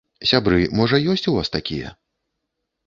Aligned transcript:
Сябры, 0.29 0.61
можа 0.79 1.01
ёсць 1.15 1.27
у 1.33 1.35
вас 1.37 1.47
такія? 1.59 1.95